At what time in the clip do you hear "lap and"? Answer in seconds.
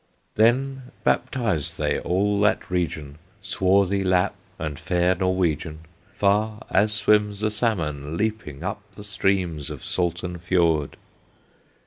4.03-4.79